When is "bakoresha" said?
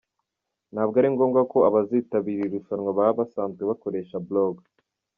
3.69-4.15